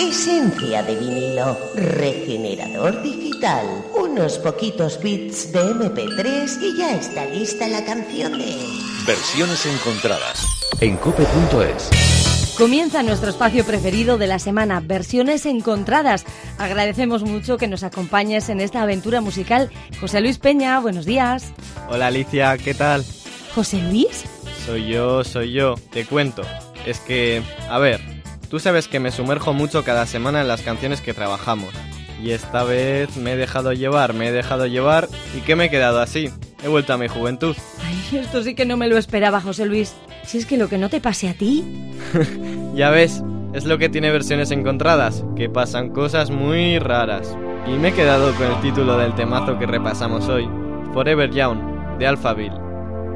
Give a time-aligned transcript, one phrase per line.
[0.00, 7.84] Esencia de vinilo, regenerador digital, unos poquitos bits de MP3 y ya está lista la
[7.84, 8.56] canción de...
[9.06, 10.46] Versiones encontradas
[10.80, 11.90] en cope.es.
[12.56, 16.24] Comienza nuestro espacio preferido de la semana, versiones encontradas.
[16.56, 19.70] Agradecemos mucho que nos acompañes en esta aventura musical.
[20.00, 21.52] José Luis Peña, buenos días.
[21.90, 23.04] Hola Alicia, ¿qué tal?
[23.54, 24.24] ¿José Luis?
[24.64, 26.40] Soy yo, soy yo, te cuento.
[26.86, 28.00] Es que, a ver,
[28.50, 31.72] tú sabes que me sumerjo mucho cada semana en las canciones que trabajamos.
[32.22, 35.70] Y esta vez me he dejado llevar, me he dejado llevar y que me he
[35.70, 36.30] quedado así.
[36.62, 37.56] He vuelto a mi juventud.
[37.82, 39.94] Ay, esto sí que no me lo esperaba, José Luis.
[40.24, 41.64] Si es que lo que no te pase a ti.
[42.74, 43.22] ya ves,
[43.54, 47.34] es lo que tiene versiones encontradas, que pasan cosas muy raras.
[47.66, 50.48] Y me he quedado con el título del temazo que repasamos hoy,
[50.92, 52.58] Forever Young, de Alphaville.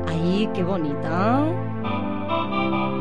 [0.08, 1.73] Ay, qué bonita.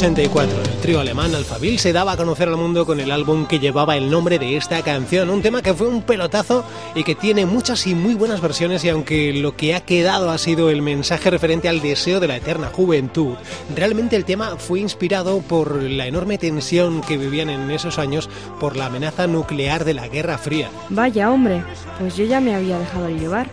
[0.00, 3.58] 1984, el trío alemán Alphaville se daba a conocer al mundo con el álbum que
[3.58, 7.44] llevaba el nombre de esta canción, un tema que fue un pelotazo y que tiene
[7.44, 11.28] muchas y muy buenas versiones y aunque lo que ha quedado ha sido el mensaje
[11.28, 13.34] referente al deseo de la eterna juventud,
[13.76, 18.76] realmente el tema fue inspirado por la enorme tensión que vivían en esos años por
[18.76, 20.70] la amenaza nuclear de la Guerra Fría.
[20.88, 21.62] Vaya hombre,
[21.98, 23.50] pues yo ya me había dejado llevar.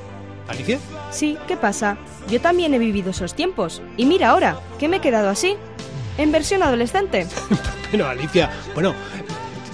[0.48, 0.80] ¿Alicia?
[1.12, 1.98] Sí, ¿qué pasa?
[2.30, 3.82] Yo también he vivido esos tiempos.
[3.98, 5.58] Y mira ahora, que me he quedado así.
[6.18, 7.28] En versión adolescente.
[7.92, 8.94] Pero Alicia, bueno,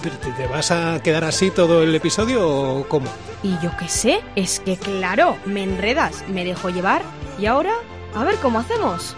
[0.02, 3.08] ¿pero ¿te, te vas a quedar así todo el episodio o cómo?
[3.42, 7.02] Y yo qué sé, es que claro, me enredas, me dejo llevar.
[7.38, 7.72] Y ahora,
[8.14, 9.16] a ver cómo hacemos.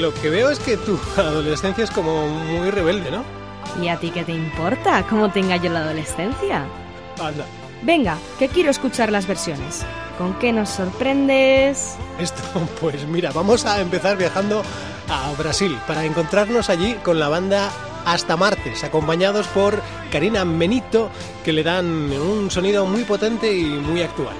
[0.00, 3.24] Lo que veo es que tu adolescencia es como muy rebelde, ¿no?
[3.82, 6.64] ¿Y a ti qué te importa cómo tenga yo la adolescencia?
[7.20, 7.44] Anda,
[7.82, 9.84] Venga, que quiero escuchar las versiones.
[10.18, 11.96] ¿Con qué nos sorprendes?
[12.18, 12.42] esto,
[12.80, 14.62] pues mira, vamos a empezar viajando
[15.08, 17.70] a Brasil para encontrarnos allí con la banda
[18.04, 19.80] Hasta Martes, acompañados por
[20.10, 21.10] Karina Menito,
[21.44, 24.36] que le dan un sonido muy potente y muy actual.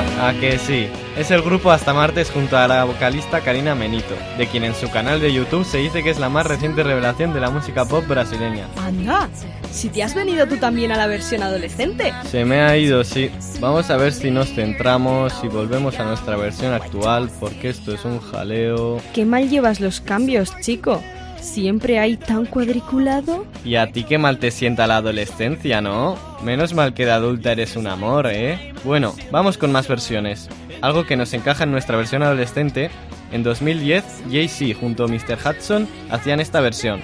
[0.00, 0.22] Me gusta mucho.
[0.22, 0.88] ¿A que sí?
[1.16, 4.90] Es el grupo Hasta Martes junto a la vocalista Karina Menito, de quien en su
[4.90, 8.06] canal de YouTube se dice que es la más reciente revelación de la música pop
[8.06, 8.66] brasileña.
[8.76, 9.28] Anda,
[9.70, 12.12] si te has venido tú también a la versión adolescente.
[12.30, 13.30] Se me ha ido, sí.
[13.60, 18.04] Vamos a ver si nos centramos y volvemos a nuestra versión actual, porque esto es
[18.04, 19.00] un jaleo.
[19.14, 21.02] Qué mal llevas los cambios, chico.
[21.40, 23.46] Siempre hay tan cuadriculado.
[23.64, 26.16] Y a ti qué mal te sienta la adolescencia, ¿no?
[26.42, 28.72] Menos mal que de adulta eres un amor, ¿eh?
[28.84, 30.48] Bueno, vamos con más versiones.
[30.80, 32.90] Algo que nos encaja en nuestra versión adolescente.
[33.32, 35.38] En 2010, Jay-Z junto a Mr.
[35.44, 37.00] Hudson hacían esta versión.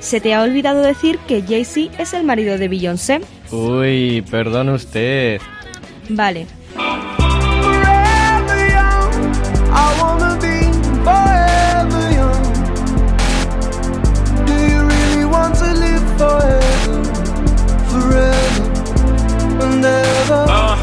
[0.00, 3.20] Se te ha olvidado decir que Jay-Z es el marido de Beyoncé.
[3.50, 5.40] Uy, perdón usted.
[6.08, 6.46] Vale,
[20.26, 20.50] forever.
[20.50, 20.76] Uh,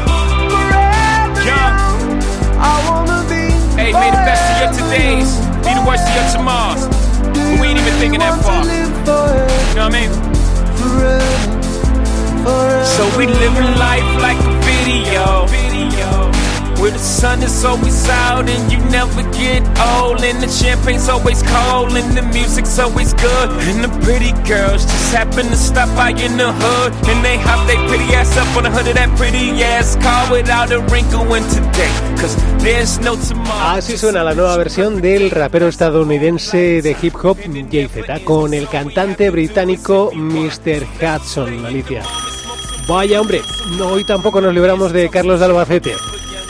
[0.48, 2.16] forever young.
[2.56, 3.52] I wanna be.
[3.76, 5.30] Hey, may the best of your todays
[5.64, 6.88] be the worst of your tomorrows.
[7.34, 8.64] But we ain't even thinking that far.
[8.64, 8.88] You
[9.76, 10.10] know what I mean?
[10.80, 11.60] Forever,
[12.44, 12.84] forever.
[12.84, 14.53] So we living life like
[16.84, 20.20] Where the sun is always out and you never get old.
[20.20, 23.48] And the champagne's always cold and the music's always good.
[23.72, 26.92] And the pretty girls just happen to stop by in the hood.
[27.08, 30.30] And they hop their pretty ass up on the hood of that pretty ass car
[30.30, 31.88] without a wrinkle in today.
[32.20, 33.78] Cause there's no tomorrow.
[33.78, 37.38] Así suena la nueva versión del rapero estadounidense de hip hop
[37.70, 40.84] Jay-Z con el cantante británico Mr.
[41.00, 42.02] Hudson, Alicia.
[42.86, 43.40] Vaya hombre,
[43.78, 45.94] no, hoy tampoco nos libramos de Carlos de Albacete.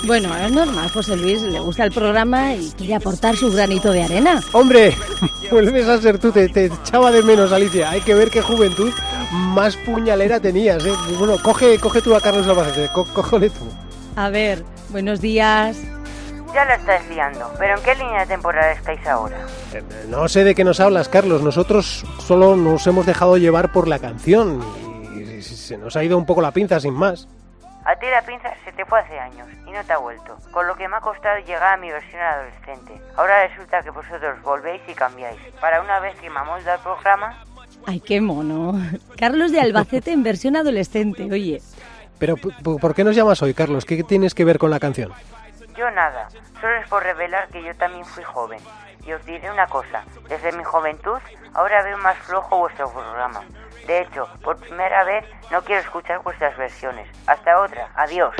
[0.06, 4.03] Bueno, es normal, José Luis, le gusta el programa y quiere aportar su granito de
[4.03, 4.41] arena.
[4.53, 4.95] Hombre,
[5.51, 7.89] vuelves a ser tú, te, te echaba de menos, Alicia.
[7.91, 8.93] Hay que ver qué juventud
[9.33, 10.85] más puñalera tenías.
[10.85, 10.93] ¿eh?
[11.19, 13.65] Bueno, coge, coge tú a Carlos de Albacete, co- cógele tú.
[14.17, 15.79] A ver, buenos días.
[16.55, 19.39] Ya la estás liando, pero ¿en qué línea temporal estáis ahora?
[19.73, 21.43] Eh, No sé de qué nos hablas, Carlos.
[21.43, 24.61] Nosotros solo nos hemos dejado llevar por la canción
[25.17, 27.27] y se nos ha ido un poco la pinza sin más.
[27.84, 30.66] A ti la pinza se te fue hace años y no te ha vuelto, con
[30.66, 33.00] lo que me ha costado llegar a mi versión adolescente.
[33.16, 35.38] Ahora resulta que vosotros volvéis y cambiáis.
[35.60, 37.44] Para una vez que me amolda el programa,
[37.86, 38.75] Ay, qué mono.
[39.19, 41.60] Carlos de Albacete en versión adolescente, oye.
[42.19, 43.84] Pero, ¿por qué nos llamas hoy, Carlos?
[43.84, 45.12] ¿Qué tienes que ver con la canción?
[45.76, 46.28] yo nada.
[46.60, 48.60] Solo es por revelar que yo también fui joven.
[49.06, 51.19] Y os diré una cosa, desde mi juventud
[51.52, 53.42] ahora veo más flojo vuestro programa.
[53.86, 57.06] De hecho, por primera vez no quiero escuchar vuestras versiones.
[57.26, 58.34] Hasta otra, adiós.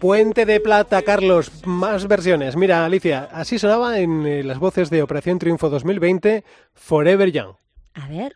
[0.00, 1.64] Puente de Plata, Carlos.
[1.64, 2.56] Más versiones.
[2.56, 6.44] Mira, Alicia, así sonaba en eh, las voces de Operación Triunfo 2020,
[6.74, 7.54] Forever Young.
[7.94, 8.32] a ver.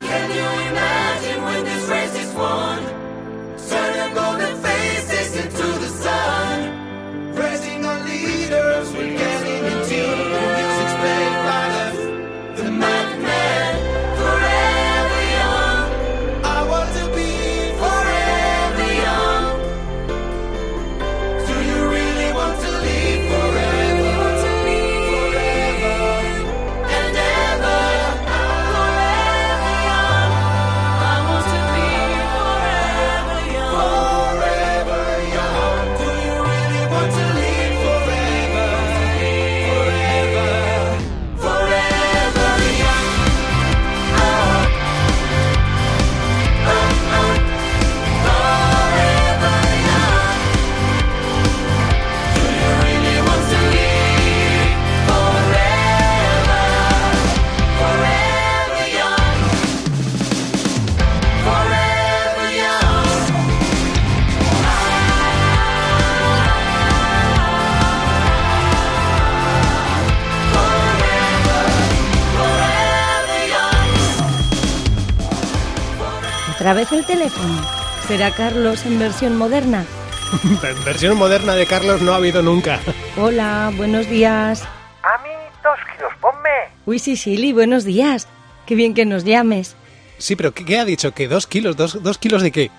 [76.83, 77.63] Vez el teléfono.
[78.09, 79.85] ¿Será Carlos en versión moderna?
[80.85, 82.81] Versión moderna de Carlos no ha habido nunca.
[83.17, 84.67] Hola, buenos días.
[85.05, 85.29] A mí
[85.63, 86.51] dos kilos, ponme.
[86.85, 88.27] Uy, Sicily, buenos días.
[88.67, 89.77] Qué bien que nos llames.
[90.19, 91.13] Sí, pero ¿qué, qué ha dicho?
[91.13, 91.77] ¿Que dos kilos?
[91.77, 92.71] ¿Dos, dos kilos de qué?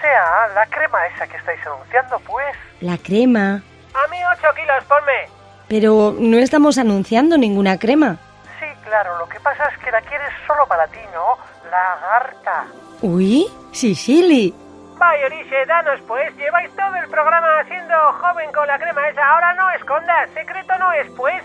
[0.00, 2.56] Sea la crema esa que estáis anunciando, pues.
[2.80, 3.62] La crema.
[3.92, 5.28] A mí ocho kilos, ponme.
[5.68, 8.16] Pero no estamos anunciando ninguna crema.
[8.58, 11.36] Sí, claro, lo que pasa es que la quieres solo para ti, ¿no?
[11.70, 12.64] Lagarta.
[13.06, 14.52] Uy, Sicily.
[14.98, 16.36] Vaya, Oriche, danos pues.
[16.36, 19.24] Lleváis todo el programa siendo joven con la crema esa.
[19.24, 20.28] Ahora no escondas.
[20.30, 21.40] Secreto no es, pues.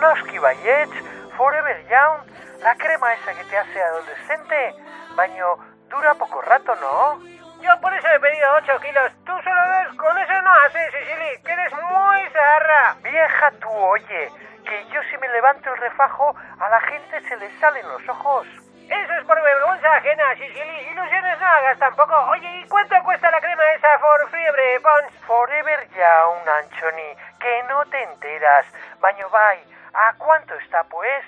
[0.00, 0.90] No esquivallets,
[1.36, 2.26] Forever Young.
[2.60, 4.74] La crema esa que te hace adolescente.
[5.14, 5.46] Baño,
[5.88, 7.22] dura poco rato, ¿no?
[7.62, 9.12] Yo por eso he pedido 8 kilos.
[9.24, 9.96] Tú solo dos.
[9.96, 11.42] Con eso no haces, Sicily.
[11.44, 12.96] Que eres muy zarra.
[13.04, 14.28] Vieja tú, oye.
[14.64, 18.48] Que yo si me levanto el refajo, a la gente se le salen los ojos.
[18.88, 20.90] Eso es por vergüenza ajena, Sicily.
[20.92, 22.14] Ilusiones no hagas tampoco.
[22.30, 25.24] Oye, ¿y cuánto cuesta la crema esa for fiebre, Pons?
[25.26, 27.10] Forever Young, Anchoni.
[27.40, 28.66] Que no te enteras.
[29.00, 29.74] Baño, bye.
[29.92, 31.24] ¿A cuánto está, pues?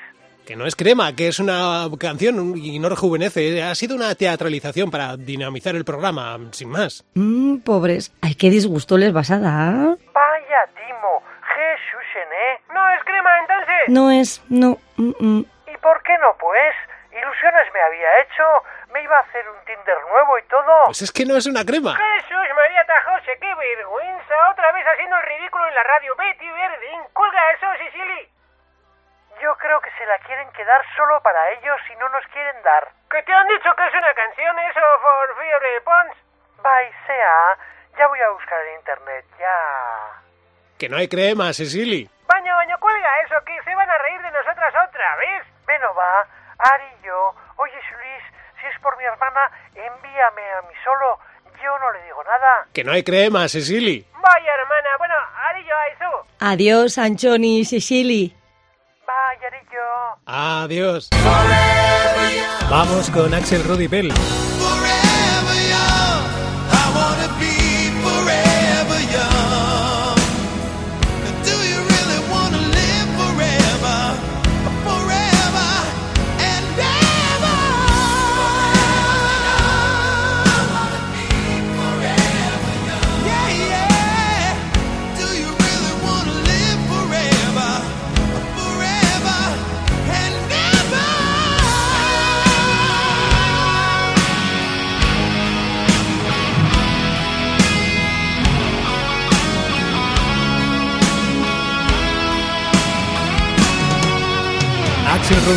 [0.47, 3.63] Que no es crema, que es una canción y no rejuvenece.
[3.63, 7.05] Ha sido una teatralización para dinamizar el programa, sin más.
[7.15, 8.13] Mmm, pobres.
[8.23, 9.75] Ay, qué disgusto les vas a dar.
[9.75, 11.23] Vaya, Timo.
[11.43, 12.61] Jesús, ¿eh?
[12.73, 13.89] ¿No es crema entonces?
[13.89, 14.79] No es, no.
[14.97, 15.45] mm, mm.
[15.75, 16.75] ¿Y por qué no, pues?
[17.59, 18.45] Ilusiones me había hecho.
[18.93, 20.85] Me iba a hacer un Tinder nuevo y todo.
[20.87, 21.95] Pues es que no es una crema.
[21.97, 24.35] Jesús, María Tajose, qué vergüenza.
[24.51, 26.15] Otra vez haciendo el ridículo en la radio.
[26.17, 28.29] Betty Verdín, cuelga eso, Sicily.
[29.43, 32.89] Yo creo que se la quieren quedar solo para ellos y no nos quieren dar.
[33.11, 36.17] ¿Que te han dicho que es una canción eso, for fiebre, Pons?
[36.63, 37.57] Bye, sea.
[37.97, 40.23] Ya voy a buscar en internet, ya.
[40.79, 42.11] Que no hay crema, Cecily.
[42.27, 45.47] Baño, baño, cuelga eso, que se van a reír de nosotras otra, ¿ves?
[45.67, 46.27] Bueno, va,
[46.59, 47.35] Ari y yo.
[47.57, 48.25] Oye, Luis,
[48.61, 51.19] si es por mi hermana, envíame a mí solo.
[51.63, 52.67] Yo no le digo nada.
[52.73, 54.07] Que no hay crema, Cecily.
[54.15, 54.89] Vaya, hermana.
[54.99, 55.15] Bueno,
[55.49, 56.29] Ari y yo, Aizu.
[56.41, 58.37] Adiós, Anchoni y Cecily.
[59.07, 60.19] Vaya, Ari y yo.
[60.27, 61.11] Adiós.
[62.71, 64.13] Vamos con Axel Rudy Bell.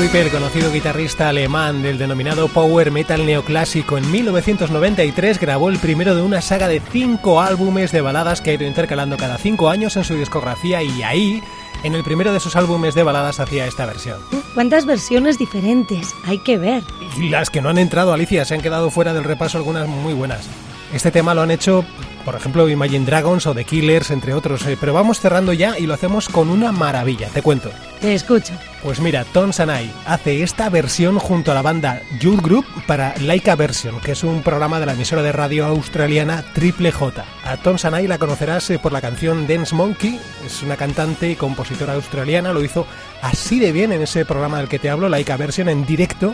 [0.10, 6.24] Bell, conocido guitarrista alemán del denominado power metal neoclásico, en 1993 grabó el primero de
[6.24, 10.03] una saga de cinco álbumes de baladas que ha ido intercalando cada cinco años en
[10.03, 11.43] su discografía y ahí,
[11.84, 14.20] en el primero de sus álbumes de baladas, hacía esta versión.
[14.55, 16.15] ¿Cuántas versiones diferentes?
[16.25, 16.84] Hay que ver.
[17.17, 20.13] Y las que no han entrado, Alicia, se han quedado fuera del repaso algunas muy
[20.13, 20.48] buenas.
[20.93, 21.86] Este tema lo han hecho,
[22.25, 25.86] por ejemplo, Imagine Dragons o The Killers, entre otros, eh, pero vamos cerrando ya y
[25.86, 27.70] lo hacemos con una maravilla, te cuento.
[28.01, 28.53] Te escucho.
[28.83, 33.55] Pues mira, Tom Sanai hace esta versión junto a la banda Youth Group para Laika
[33.55, 37.23] Version, que es un programa de la emisora de radio australiana Triple J.
[37.45, 41.35] A Tom Sanai la conocerás eh, por la canción Dance Monkey, es una cantante y
[41.35, 42.88] compositora australiana, lo hizo
[43.21, 46.33] así de bien en ese programa del que te hablo, Laika Version, en directo.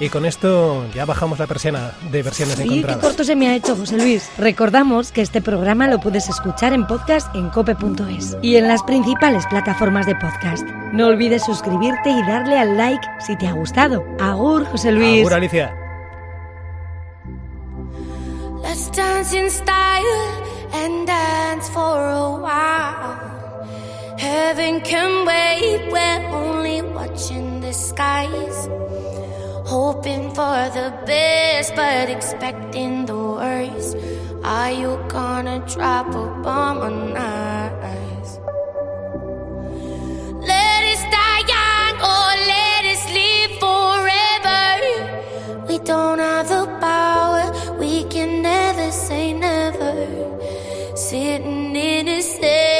[0.00, 3.02] Y con esto ya bajamos la persiana de versiones Sí, qué encontradas.
[3.02, 4.30] corto se me ha hecho, José Luis.
[4.38, 9.44] Recordamos que este programa lo puedes escuchar en podcast en cope.es y en las principales
[9.50, 10.62] plataformas de podcast.
[10.92, 14.04] No olvides suscribirte y darle al like si te ha gustado.
[14.20, 15.20] Agur, José Luis.
[15.20, 15.74] Agur, Alicia.
[18.62, 20.42] Let's dance in style
[20.72, 23.18] and dance for a while.
[24.18, 28.68] Heaven can wait, we're only watching the skies.
[29.64, 33.96] Hoping for the best, but expecting the worst.
[34.42, 37.57] Are you gonna drop a bomb on us?
[42.00, 44.62] Or let us live forever.
[45.68, 47.44] We don't have the power,
[47.78, 49.94] we can never say never.
[50.96, 52.20] Sitting in a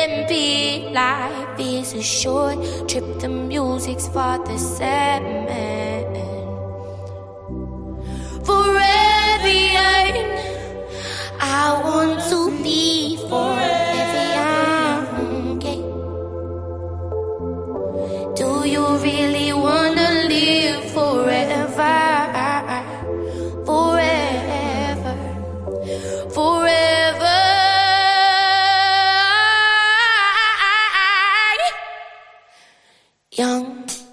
[0.08, 2.58] empty life is a short
[2.88, 5.88] trip, the music's for the sad man.
[8.44, 8.98] Forever
[11.40, 12.17] I want
[33.38, 34.08] Young.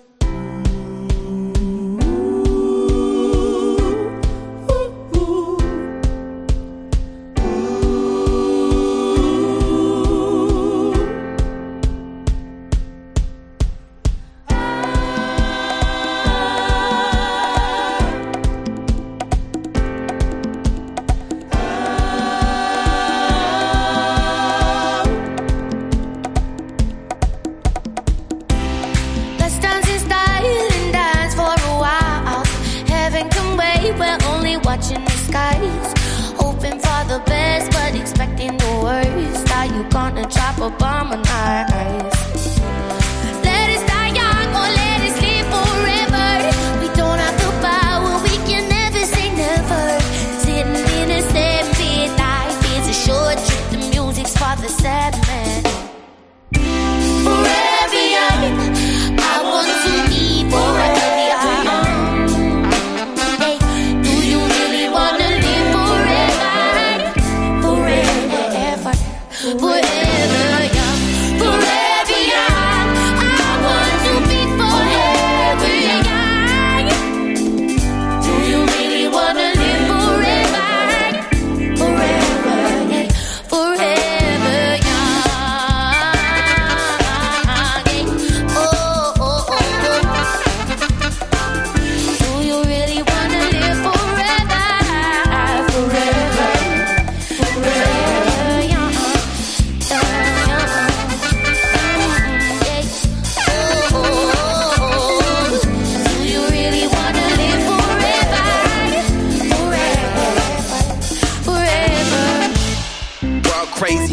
[34.75, 35.93] Watching the skies.
[36.37, 39.51] Hoping for the best, but expecting the worst.
[39.51, 41.74] Are you gonna drop a bomb on us?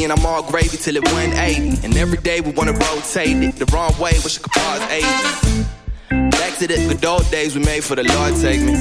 [0.02, 1.84] 80 and I'm all gravy till it 180.
[1.84, 5.66] And every day we wanna rotate it the wrong way, wish I could pause aging.
[6.30, 8.76] Back to the good old days we made for the Lord take me.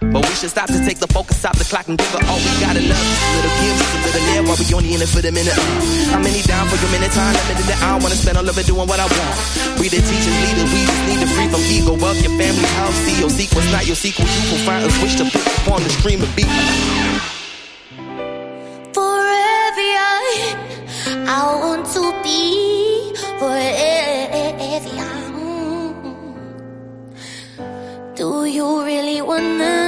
[0.00, 2.40] But we should stop to take the focus, stop the clock, and give her all
[2.40, 3.06] we gotta love.
[3.36, 5.54] Little gifts, a little there, while we only in it for the minute.
[6.10, 7.36] How many down for your minute time?
[7.46, 9.36] Limited that I wanna spend all of it doing what I want.
[9.78, 11.94] We the teachers, leaders, we just need to free from ego.
[12.00, 14.24] Wealth, your family, house, see your sequence, not your sequel.
[14.24, 16.48] You will find us, wish to pick up on the stream of beat.
[21.32, 25.30] I want to be forever young.
[28.16, 29.79] Do you really wanna